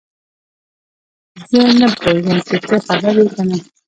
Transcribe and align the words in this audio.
زه 1.49 1.59
نه 1.79 1.87
پوهیږم 2.01 2.39
چې 2.47 2.55
ته 2.67 2.75
خبر 2.87 3.15
یې 3.21 3.27
که 3.35 3.43
نه 3.49 3.57